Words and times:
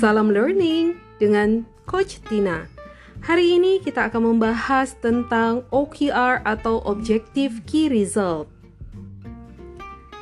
Salam 0.00 0.32
learning 0.32 0.96
dengan 1.20 1.68
Coach 1.84 2.24
Tina. 2.24 2.64
Hari 3.20 3.60
ini 3.60 3.84
kita 3.84 4.08
akan 4.08 4.32
membahas 4.32 4.96
tentang 4.96 5.68
OKR 5.68 6.40
atau 6.40 6.80
Objective 6.88 7.60
Key 7.68 7.92
Result. 7.92 8.48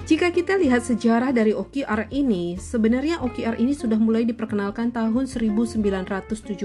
Jika 0.09 0.33
kita 0.33 0.57
lihat 0.57 0.89
sejarah 0.89 1.37
dari 1.37 1.53
OKR 1.53 2.09
ini, 2.09 2.57
sebenarnya 2.57 3.21
OKR 3.21 3.61
ini 3.61 3.77
sudah 3.77 4.01
mulai 4.01 4.25
diperkenalkan 4.25 4.89
tahun 4.89 5.29
1970. 5.29 6.65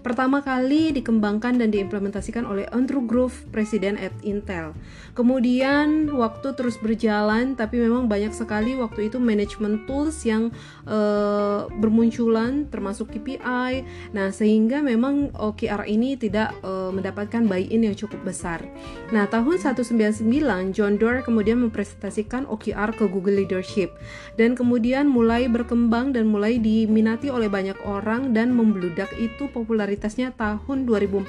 Pertama 0.00 0.40
kali 0.40 0.96
dikembangkan 0.96 1.60
dan 1.60 1.68
diimplementasikan 1.68 2.48
oleh 2.48 2.64
Andrew 2.72 3.04
Grove, 3.04 3.36
presiden 3.52 4.00
at 4.00 4.16
Intel. 4.24 4.72
Kemudian 5.12 6.08
waktu 6.08 6.56
terus 6.56 6.80
berjalan, 6.80 7.52
tapi 7.52 7.84
memang 7.84 8.08
banyak 8.08 8.32
sekali 8.32 8.72
waktu 8.80 9.12
itu 9.12 9.20
management 9.20 9.84
tools 9.84 10.24
yang 10.24 10.48
uh, 10.88 11.68
bermunculan, 11.68 12.64
termasuk 12.72 13.12
KPI. 13.12 13.84
Nah, 14.16 14.32
sehingga 14.32 14.80
memang 14.80 15.36
OKR 15.36 15.84
ini 15.84 16.16
tidak 16.16 16.56
uh, 16.64 16.88
mendapatkan 16.88 17.44
buy-in 17.44 17.92
yang 17.92 17.92
cukup 17.92 18.24
besar. 18.24 18.64
Nah, 19.12 19.28
tahun 19.28 19.60
1999 19.60 20.24
John 20.72 20.96
Doerr 20.96 21.20
kemudian 21.20 21.60
mempresentasikan 21.60 22.53
OKR 22.54 22.94
ke 22.94 23.10
Google 23.10 23.42
Leadership 23.42 23.98
dan 24.38 24.54
kemudian 24.54 25.10
mulai 25.10 25.50
berkembang 25.50 26.14
dan 26.14 26.30
mulai 26.30 26.62
diminati 26.62 27.28
oleh 27.28 27.50
banyak 27.50 27.76
orang 27.82 28.30
dan 28.30 28.54
membludak 28.54 29.10
itu 29.18 29.50
popularitasnya 29.50 30.30
tahun 30.38 30.86
2014. 30.86 31.26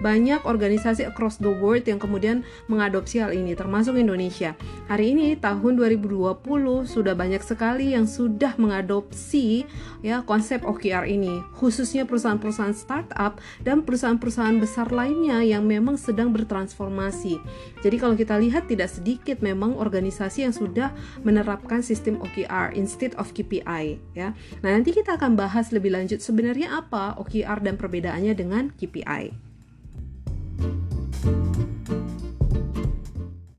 Banyak 0.00 0.48
organisasi 0.48 1.04
across 1.04 1.36
the 1.36 1.52
world 1.52 1.84
yang 1.84 2.00
kemudian 2.00 2.42
mengadopsi 2.66 3.20
hal 3.20 3.36
ini 3.36 3.52
termasuk 3.52 4.00
Indonesia. 4.00 4.56
Hari 4.88 5.12
ini 5.12 5.36
tahun 5.36 5.76
2020 5.76 6.40
sudah 6.88 7.14
banyak 7.14 7.44
sekali 7.44 7.92
yang 7.92 8.08
sudah 8.08 8.56
mengadopsi 8.56 9.68
ya 10.00 10.24
konsep 10.24 10.64
OKR 10.64 11.04
ini 11.04 11.44
khususnya 11.58 12.08
perusahaan-perusahaan 12.08 12.74
startup 12.74 13.38
dan 13.60 13.84
perusahaan-perusahaan 13.84 14.58
besar 14.58 14.88
lainnya 14.90 15.44
yang 15.44 15.68
memang 15.68 16.00
sedang 16.00 16.32
bertransformasi. 16.32 17.38
Jadi 17.82 17.96
kalau 17.98 18.14
kita 18.14 18.38
lihat 18.38 18.70
tidak 18.70 18.88
sedikit 18.88 19.42
memang 19.42 19.74
organisasi 19.74 20.21
organisasi 20.22 20.46
yang 20.46 20.54
sudah 20.54 20.88
menerapkan 21.26 21.82
sistem 21.82 22.22
OKR 22.22 22.78
instead 22.78 23.10
of 23.18 23.34
KPI 23.34 23.98
ya. 24.14 24.30
Nah, 24.62 24.70
nanti 24.70 24.94
kita 24.94 25.18
akan 25.18 25.34
bahas 25.34 25.74
lebih 25.74 25.90
lanjut 25.90 26.22
sebenarnya 26.22 26.78
apa 26.78 27.18
OKR 27.18 27.58
dan 27.66 27.74
perbedaannya 27.74 28.38
dengan 28.38 28.70
KPI. 28.78 29.51